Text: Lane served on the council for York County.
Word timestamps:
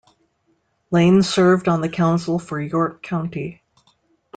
Lane 0.89 1.21
served 1.21 1.67
on 1.67 1.81
the 1.81 1.87
council 1.87 2.39
for 2.39 2.59
York 2.59 3.03
County. 3.03 3.61